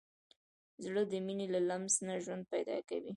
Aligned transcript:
زړه 0.83 1.01
د 1.11 1.13
مینې 1.25 1.47
له 1.53 1.59
لمس 1.69 1.95
نه 2.07 2.13
ژوند 2.23 2.43
پیدا 2.53 2.77
کوي. 2.89 3.09